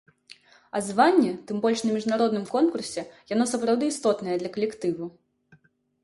[0.77, 3.03] А званне, тым больш на міжнароднымі конкурсе,
[3.33, 5.05] яно сапраўды істотнае для калектыву.